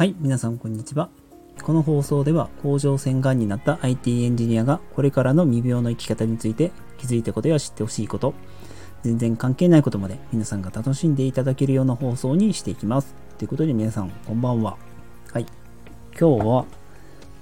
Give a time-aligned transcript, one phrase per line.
[0.00, 1.10] はい、皆さんこんにちは。
[1.62, 8.32] この放送では甲状腺がんになった IT エンジニアがこれからの未病の生き方について気づいたことや知ってほしいこと、
[9.02, 13.14] 全然関係ないことまで皆さんが楽しんでいただけるような放送にしていきます。
[13.36, 14.78] ということで皆さんこんばんは。
[15.34, 15.44] はい、
[16.18, 16.64] 今日は、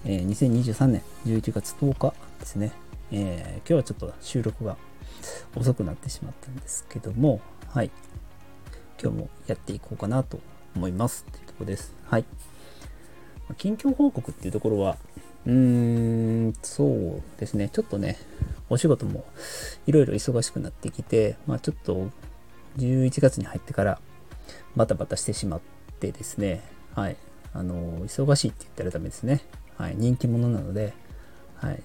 [0.04, 2.72] えー2023年11月10日ですね。
[3.12, 4.76] えー今日はちょっと収録が
[5.54, 7.92] 遅くなってしまったんですけども、はい、
[9.00, 10.40] 今日もやっていこうかなと
[10.74, 11.24] 思います。
[11.24, 11.94] というころです。
[12.06, 12.24] はい。
[13.56, 14.96] 近況報告っていうところは、
[15.46, 18.18] うーん、そうですね、ちょっとね、
[18.68, 19.24] お仕事も
[19.86, 22.10] いろいろ忙しくなってきて、まあちょっと
[22.76, 24.00] 11月に入ってから
[24.76, 25.60] バタバタしてしまっ
[26.00, 26.62] てですね、
[26.94, 27.16] はい、
[27.52, 29.42] あの、忙しいって言ったらダメですね。
[29.76, 30.92] はい、人気者なので、
[31.56, 31.82] はい、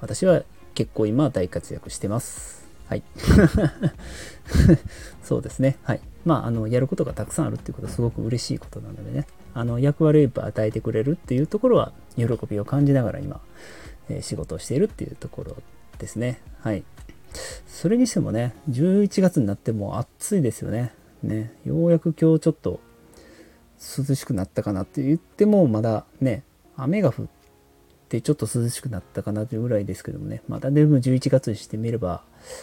[0.00, 0.42] 私は
[0.74, 2.68] 結構今大活躍してます。
[2.86, 3.02] はい。
[5.22, 5.78] そうですね。
[5.84, 6.00] はい。
[6.24, 9.26] まあ、あの、やることがたくさんあるっていうことはすごく嬉しいことなのでね。
[9.54, 13.40] あの、役割を与えてくれるっていうところは、喜びを感じながら今、
[14.08, 15.56] え仕事をしているっていうところ
[15.98, 16.40] ですね。
[16.60, 16.84] はい。
[17.66, 20.92] それにしてもね、11月になっても暑いですよね。
[21.22, 21.52] ね。
[21.64, 22.80] ようやく今日ちょっと
[23.98, 26.44] 涼しくなったかなって言っても、まだね、
[26.76, 27.26] 雨が降っ
[28.08, 32.22] てちょっと涼しくなったかなというぐらいですけどもね、まだでも11月にしてみれば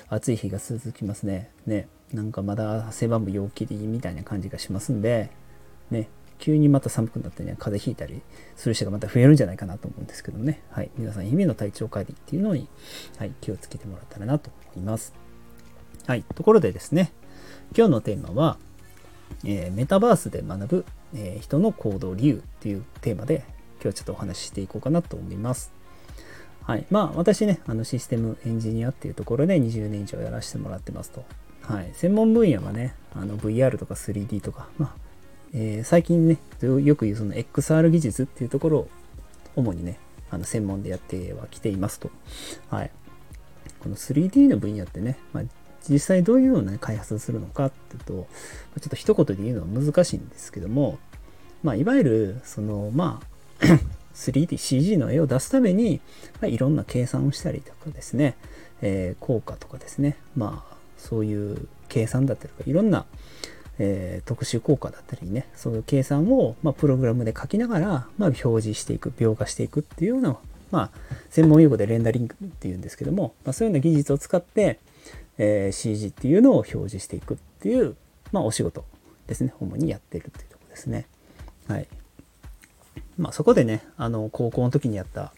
[0.09, 1.49] 暑い日が続きますね。
[1.65, 5.31] ね、なんかまだ狭む陽気でいいみたいな感じがしますんで、
[5.89, 8.21] ね、急にまた寒くなってね、風邪ひいたり
[8.55, 12.67] する人がまた増えるんじゃないかなと思うんですけどね、はい、皆さん日々の体調管理っていうのに、
[13.17, 15.13] はい、気をつけてもらったらなと思います。
[16.05, 17.11] はい、ところでですね、
[17.75, 18.58] 今日のテーマは、
[19.43, 23.43] えーメタバースで学ぶ、えー人の行動理由っていうテーマで
[23.81, 25.71] 今日ちょっとお話ししていこうかなと思います。
[26.63, 26.85] はい。
[26.89, 31.25] まあ私ね、あのシステムエンジニアっていうところで20年以上やらせてもらってますと。
[31.61, 31.89] はい。
[31.93, 35.06] 専門分野はね、あの VR とか 3D とか、まあ、
[35.53, 38.89] えー最近ね、よく言うその XR 技術っていうところを
[39.55, 39.99] 主にね、
[40.30, 42.11] あの専門でやってはきていますと。
[42.70, 42.92] はい。
[43.80, 45.44] この 3D の分野ってね、まあ、
[45.89, 50.99] 実際どういうのをね、開発をするのかっていうと、ちょっと一言で言うのは難しいんですけども、
[51.64, 53.21] まあ、いわゆる、その、ま
[53.61, 53.66] あ、
[54.14, 56.02] 3D、CG の絵を出すために、
[56.42, 58.36] まあ、いろんな計算をしたりとかですね、
[58.82, 63.05] えー効果とかですね、まあ、そういう計算だったりとか、いろんな、
[63.80, 70.38] えー特殊効果だったりね、そういう計算を、まあ、プログラムで書きながら、まあ、表示していく、描画していくっていうような、
[70.71, 70.89] まあ、
[71.30, 74.80] 専門用語でレンダリングっていうんですけども、まあ、そういうような技術を使って、
[75.38, 77.95] えー CG っていうのを表示していくっていう、
[78.32, 78.83] まあ、お仕事
[79.27, 81.08] ですね、主にやってるっていうところですね。
[81.67, 81.88] はい。
[83.17, 85.33] まあ、そこでね、あの、高校の時にやった、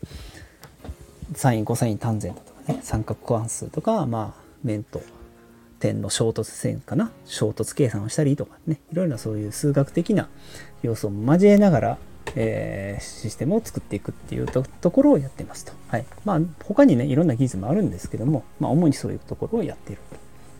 [1.35, 5.01] サイン、コサイン、タンジェントとかね、三角関数とか、まあ、面と
[5.79, 10.29] 点の衝突線かな、衝突計算をしたりとかね、いろいろなそういう数学的な
[10.83, 11.97] 要素を交えながら、
[12.35, 15.71] えーシステムを作っていくっていうところをやってますと。
[15.87, 16.05] はい。
[16.25, 20.01] まあ、他にね、いろんな技術もあるんですけども、まあ、主にそういうところをやっている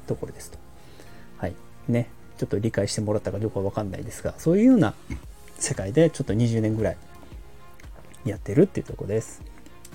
[0.08, 0.58] ところですと。
[1.38, 1.56] はい。
[1.88, 2.10] ね。
[2.38, 4.94] ちょっと理解してもらったかどうかわかんないですが、そういうような
[5.58, 6.98] 世界でちょっと20年ぐらい
[8.24, 9.42] やってるっていうとこです。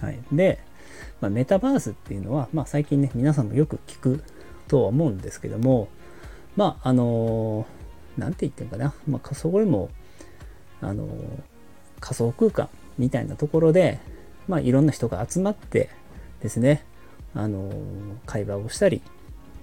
[0.00, 0.18] はい。
[0.30, 0.58] で、
[1.22, 4.22] まあ、メタバースっていうのは、まあ、最近ね、皆さんもよく聞く
[4.68, 5.88] とは思うんですけども、
[6.56, 7.84] まあ、あのー
[8.18, 9.90] なんて言ってんかな、まあ、そこでも、
[10.80, 11.08] あの
[12.00, 13.98] 仮想空間みたいなところで、
[14.46, 15.90] まあ、いろんな人が集まって
[16.40, 16.84] ですね、
[17.34, 17.72] あの
[18.26, 19.02] 会話をしたり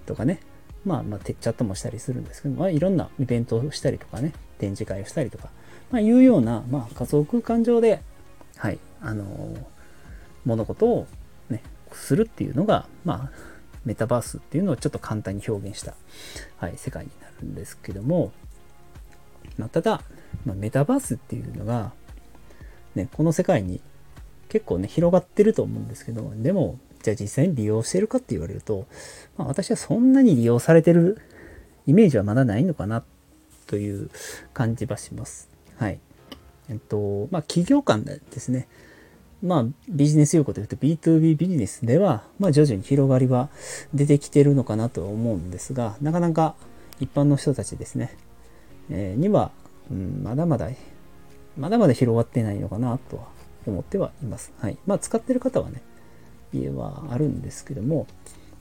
[0.06, 0.40] とかね、
[0.86, 5.50] まあ、まあ、てチャットもしたりするんですけど、まあ、いろんなイベントをしたりとかね、展示会をしたりとか、
[5.92, 8.02] まあ、いうような、まあ、仮想空間上で、
[8.58, 9.56] はい、あの
[10.46, 11.08] 物事を
[11.50, 13.51] ね、するっていうのが、まあ、
[13.86, 15.96] メタバースっていうのをちょっと簡単に表現した、
[16.58, 18.32] はい、世界になるんですけども、
[19.58, 20.02] まあ、ただ、
[20.46, 21.92] まあ、メタバースっていうのが、
[22.96, 23.82] ね、この世界に
[24.50, 28.86] 結構ね、広がってると思うんですけど、でも、じゃあ実際に利用してるかって言われると、
[29.38, 31.20] まあ、私はそんなに利用されてる
[31.88, 33.04] イメージはまだないのかな
[33.66, 34.10] という
[34.54, 35.50] 感じはします。
[35.78, 36.00] はい。
[36.70, 38.68] えっと、まあ、企業間でですね、
[39.44, 43.50] まあ、ビジネス用語で言うと B2B ビジネスでは、まあ、徐々に広がりは
[43.94, 46.56] 出てきてるのかなとは思うんですが、なかなか
[47.00, 48.16] 一般の人たちですね、
[48.90, 49.52] えーには、
[49.90, 50.70] うん、まだまだ、
[51.58, 53.24] まだまだ広がってないのかなとは
[53.66, 54.54] 思ってはいます。
[54.60, 54.78] はい。
[54.86, 55.82] まあ、使ってる方はね、
[56.54, 58.08] 家はあるんですけども、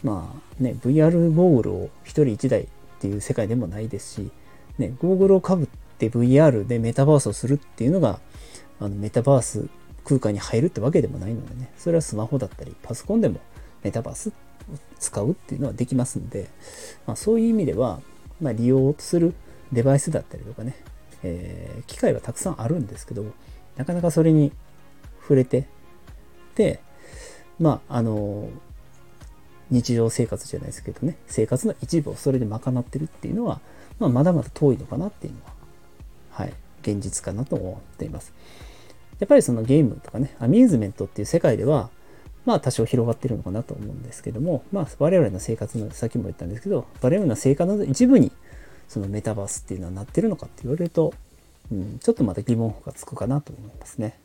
[0.02, 2.66] まあね、VR ゴーグルを一人一台っ
[3.00, 4.30] ていう世界でもないですし、
[4.78, 5.68] ね、ゴーグルをかぶっ
[5.98, 8.20] て VR でメタバースをするっていうのが、
[8.78, 9.68] あのメタバース
[10.04, 13.40] 空間に入るってわけでもないのでね、それはスマホだったり、パソコンでも
[13.82, 14.32] メタバースを
[14.98, 16.48] 使うっていうのはできますんで、
[17.06, 18.00] まあ、そういう意味では、
[18.40, 19.34] まあ、利用する
[19.72, 20.74] デバイスだったりとかね、
[21.22, 23.24] えー、機会はたくさんあるんですけど、
[23.76, 24.52] なかなかそれに
[25.20, 25.66] 触れて、
[26.54, 26.80] で、
[27.58, 28.48] まあ、あの、
[29.70, 33.60] 日常生活じゃないですけどね、生活の一部をそれで賄ってるっていうのは、
[33.98, 35.52] まあ、まだまだ遠いのかなっていうのは、
[36.30, 36.52] はい、
[36.82, 38.32] 現実かなと思っています。
[39.20, 41.90] やっぱりそのゲームとかね、アミューズメントっていう世界では、
[42.46, 48.32] まあ多少広がってるのかなと思うんですけども、まあ我々の生活の、さっきも言ったんですけど、我々の生活の一部に
[48.88, 51.12] そのメタバースっていうのはなってるのかって言われると、
[51.70, 54.18] うん、ちょっとまた疑問符がつくかなと思いますね。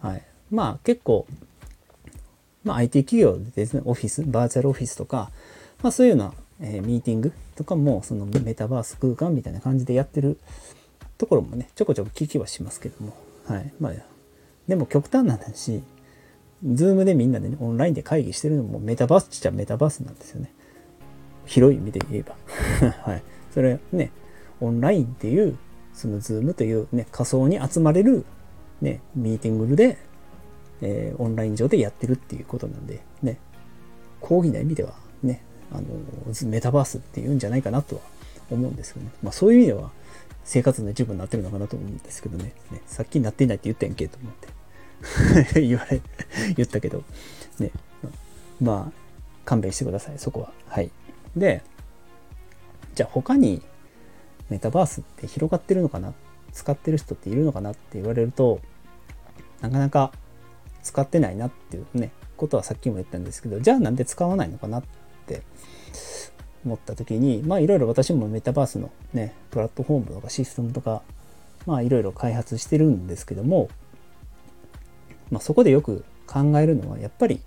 [0.00, 0.22] はい。
[0.50, 1.26] まあ結構、
[2.64, 5.30] まあ IT 企業でですね、オフィス、バーチャルオフィスとか、
[5.82, 10.38] まあそういうような、えー、ミーティングとかもそのメタバース空間みたいな感じでやってる
[11.18, 13.14] ところもね、ちょこちょこ聞きはしますけども、
[13.46, 13.72] はい。
[13.78, 13.92] まあ、
[14.68, 15.82] でも極端な話、
[16.64, 20.52] Zoom でみんなでね、オンラインで会議してるのもメタバースっちゃメタバースなんですよね。
[21.46, 22.36] 広い意味で言えば。
[23.02, 23.22] はい。
[23.52, 24.10] それね、
[24.60, 25.56] オンラインっていう、
[25.94, 28.24] その Zoom というね、仮想に集まれる、
[28.82, 29.96] ね、ミーティングで、
[30.82, 33.38] えー、オンライン上でやってるっていうことなんで、ね、
[34.20, 35.42] 講義な意味ではね、
[35.72, 35.84] あの、
[36.50, 38.02] メタバースっていうんじゃないかなとは
[38.50, 39.12] 思うんですけどね。
[39.22, 39.90] まあそういう意味では、
[40.48, 42.54] 生活の一部になってるのかなと思うんですけどね。
[42.70, 44.32] ねさっきになっていないって言ったんけと思っ
[45.52, 45.60] て。
[45.60, 46.00] 言われ、
[46.56, 47.04] 言ったけど、
[47.58, 47.70] ね、
[48.58, 48.92] まあ、
[49.44, 50.52] 勘弁してください、そこは。
[50.66, 50.90] はい。
[51.36, 51.62] で、
[52.94, 53.60] じゃあ他に
[54.48, 56.14] メタバースって広がってるのかな？
[56.54, 58.62] 使ってる人っているのかなって言われると、
[59.60, 60.12] なかなか
[60.82, 64.84] 使ってないなっていうね、ことはさっきも言ったんですけど、じゃあなんで使わないのかなっ
[65.26, 65.42] て
[66.64, 71.02] 思った時に、まあいろいろ私もメタバースのね、プラットフォームとかシステムとか、
[71.66, 73.68] まあいろいろ開発してるんですけども、
[75.30, 77.40] まあ、そこでよく考えるのはやっぱり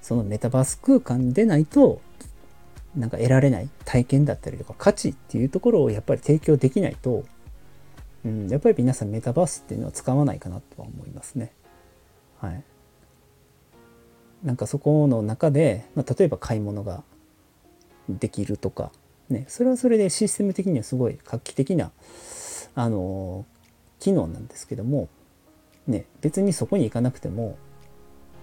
[0.00, 2.00] そのメタバース空間でないと
[2.94, 7.24] なんか得られない体験だったりとか価値っていうところをやっぱり提供できないと、
[8.24, 11.52] うん、やっぱり皆さんメタバースっていうのは使わないかなとは思いますね。
[12.40, 12.62] はい。
[14.44, 17.02] なんかそこの中で、まあ、例えば買い物が
[18.08, 18.90] できるとか、
[19.28, 21.90] ね、それはそれでシステム的にはすごい画期的な、
[22.74, 23.46] あの
[24.00, 25.08] 機能なんですけども、
[25.86, 27.56] ね、別にそこに行かなくても、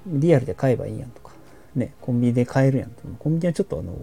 [0.07, 1.31] リアルで買えばいいやんとか、
[1.75, 3.93] ね、コンビニで買えるやんとか、コンビニはちょっとあの、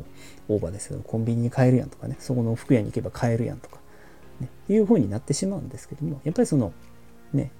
[0.48, 3.78] オーバーですけど、コンビニに買えるやんとかね、そこの服屋に行けば買えるやんとか、
[4.40, 6.72] ね、いう風になってしまうんですけども、やっぱりその、
[7.32, 7.50] ね、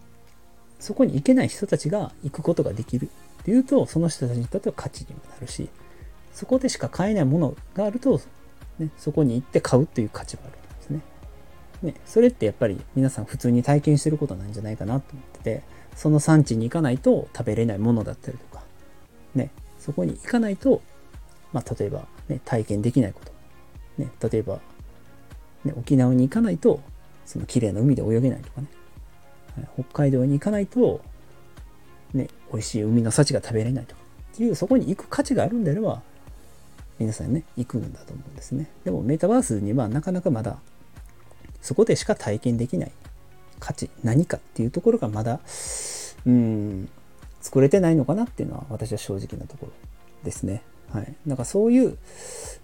[0.79, 3.11] そこに行けない人たちが行くことができる
[3.43, 5.69] っていうと、その人たちにとっては価値にもなるし、
[6.39, 8.21] そこでしか買えないものがあると、
[8.79, 11.01] ね、そこに行って買うっていう価値はあるんですね。
[11.83, 15.63] ね、それってやっぱり皆さん普通に体験してることなんじゃないかなと思ってて、
[15.97, 18.63] その産地に行かないと食べれないものだったりとか、
[19.35, 19.51] ね、
[19.81, 20.81] そこに行かないと、
[21.53, 23.33] まあ、例えば、ね、体験できないこと。
[24.01, 24.61] ね、例えば、
[25.65, 26.81] ね、沖縄に行かないと、
[27.27, 28.69] その綺麗な海で泳げないとかね、
[29.75, 31.01] 北海道に行かないと、
[32.15, 34.03] ね、美味しい海の幸が食べれないとか、
[34.35, 36.01] っていう、そこに行く価値があるんであれば、
[36.99, 38.71] 皆さんね、行くんだと思うんですね。
[38.85, 40.59] でも、メタバースにはなかなかまだ
[41.61, 42.93] そこでしか体験できない
[43.61, 45.41] 価値、何かっていうところがまだ、
[46.27, 46.89] うん、
[47.41, 49.73] 作れてないのかなっていうのは私は正直なところ
[50.25, 50.63] ですね。
[50.93, 51.15] はい。
[51.27, 51.99] なんかそういう、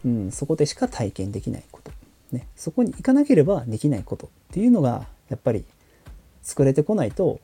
[0.05, 1.91] うん、そこでしか体験できないこと。
[2.33, 2.47] ね。
[2.57, 5.65] そこに行かなければできないことっていうのが、やっぱり
[6.43, 7.41] 作れてこないと、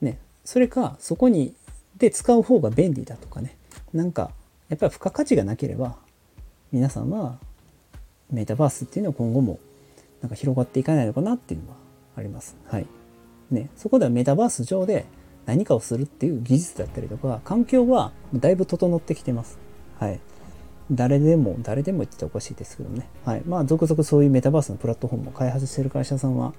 [0.00, 1.54] ね、それか、そこに、
[1.96, 3.56] で使う方が便利だとかね。
[3.92, 4.30] なんか、
[4.68, 5.96] やっぱり付加価値がなければ、
[6.72, 7.38] 皆さんは
[8.30, 9.58] メタバースっていうのは今後も
[10.20, 11.76] なんか広がっていかないのかなっていうのは
[12.16, 12.56] あります。
[12.66, 12.86] はい。
[13.50, 15.06] ね、そこではメタバース上で
[15.46, 19.58] 何かをするっていう技術だったりとか、環境はだいぶ整ってきてます。
[19.98, 20.20] はい。
[20.90, 23.08] 誰でも、誰でも言ってたらおかしいですけどね。
[23.24, 23.42] はい。
[23.46, 26.52] まあ、続々そういうメタバースのプラットフォームを開発してる会社さんは、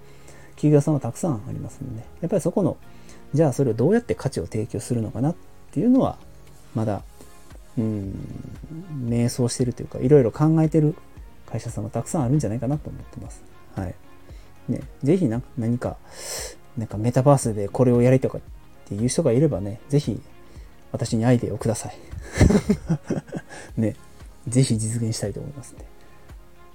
[0.56, 2.78] 企業さんはたくさんありますので、やっぱりそこの、
[3.34, 5.36] じゃあそれをどうやって価値を提供するのかなっ
[5.72, 6.18] ていうのは、
[6.76, 7.04] まだ、
[7.80, 8.14] うん、
[9.10, 10.96] 迷走してるというか、いろいろ考えてる
[11.46, 13.42] 会社さんもたくさんあるんじゃないかなと思ってます。
[13.76, 13.96] はい。
[14.68, 15.98] ね、ぜひな何か、
[16.78, 18.42] なんかメタバースでこれをやりとかっ
[18.86, 20.22] ていう人がいればね、ぜひ
[20.92, 21.98] 私にアイデアをください。
[23.80, 23.96] ね、
[24.48, 25.86] ぜひ実現したいと思いますんで。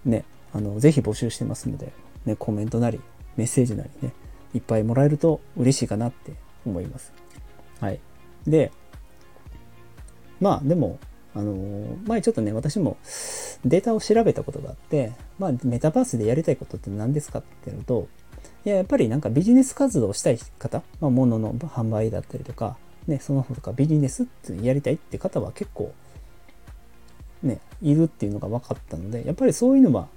[0.07, 1.93] ね、あの、ぜひ募集してますので、
[2.25, 3.01] ね、コメントなり、
[3.37, 4.13] メッセージなりね、
[4.55, 6.33] いっぱいもらえると嬉しいかなって
[6.65, 7.13] 思います。
[7.81, 8.01] はい。
[8.47, 8.73] で、
[10.41, 10.99] まあでも、
[11.35, 12.97] あの前ちょっとね、私も
[13.65, 18.09] データを調べたことがあって、まあ、メタバースでやりたいことって何ですかっていうと、
[18.65, 22.77] いや、やっぱりなんかビジネス活動をしたい方、まあ、物の販売だったりとか、
[23.07, 25.93] ね、その他ビジネスってやりたいって方は結構、
[27.43, 30.09] ね、いるっていうのが分かったのでやっぱりそういうのは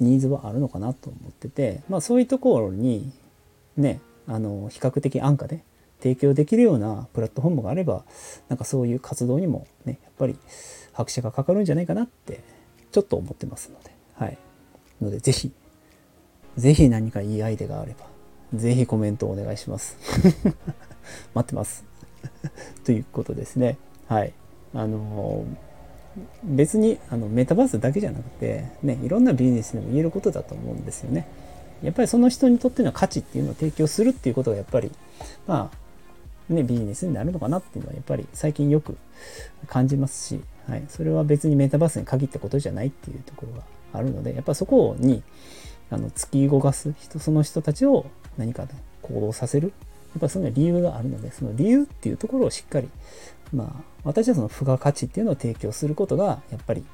[0.00, 3.12] ニーズはあるのかなと思ってて、まあ、そういうところに
[3.76, 5.64] ねあの比較的安価で
[6.04, 8.04] 提供できるようなプラットフォームがあれば
[8.50, 10.36] なんかそういう活動にもねやっぱり
[10.92, 12.44] 拍車がかかるんじゃないかなって
[12.92, 13.90] ちょっと思ってますので。
[14.14, 14.38] はい。
[15.00, 15.50] のでぜひ
[16.58, 18.06] ぜひ何かいいアイデアがあれば
[18.52, 19.96] ぜひコメントをお願いします。
[21.32, 21.84] 待ってます。
[22.84, 23.78] ということですね。
[24.06, 24.34] はい。
[24.74, 25.46] あの
[26.44, 31.26] 別にあのメタバースだけじゃなくて、ね、いろんなビジネスでも言えることだと思うんですよね。
[31.82, 34.92] やっぱりその人にとっての価値っていうのを提供するっていうことがやっぱり
[35.46, 35.83] まあ
[36.48, 38.96] ねビジネスになるのかなっていうのはやっぱり最近よく
[39.68, 45.22] 感じますし、はい、それは別にメタバースに限ったことじゃないっていうところがあるのでやっぱそこに
[45.90, 48.70] あの突き動かす人その人たちを何か、ね、
[49.02, 49.72] 行動させる。
[50.14, 52.88] やっぱその理由があるのでその理由っていうところをしっかり
[53.52, 56.84] まあ私はその付加価値っていうのを提供することがやっぱり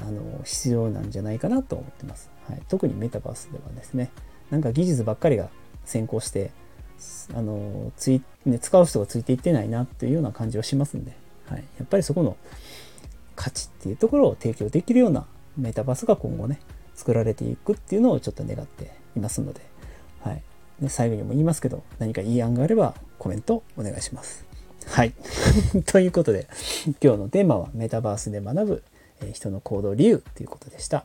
[0.00, 4.10] あの必要なんじゃないかなと思ってます、はい、特にメタバースではですね。
[4.50, 5.48] なんか技術ばっかりが
[5.84, 6.50] 先行して
[7.34, 11.12] あのつい、ね、使う人がついていってないなっていうような感じはしますんで、
[11.46, 12.36] はい、やっぱりそこの
[13.36, 15.26] 価値っていうところを提供できるような
[15.56, 16.60] メタバースが今後ね
[16.94, 19.60] 作られていくっていうのをちょっと願っていますので、
[20.22, 20.42] はい、
[20.80, 24.50] で最後にも言いますけど何かいい案があればコメントお願いします。
[24.86, 25.12] はい。
[25.86, 26.48] ということで、
[27.02, 28.82] 今日のテーマはメタバースで学ぶ、
[29.22, 31.04] え人の行動理由ということでした。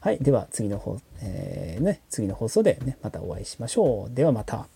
[0.00, 0.18] はい。
[0.18, 4.14] では次の方、えー、ね、次の放送でね、またお会いしましょう。
[4.14, 4.66] ではまた。